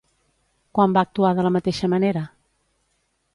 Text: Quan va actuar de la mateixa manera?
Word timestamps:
Quan 0.77 0.95
va 0.97 1.03
actuar 1.07 1.33
de 1.41 1.45
la 1.49 1.51
mateixa 1.59 1.91
manera? 1.95 2.25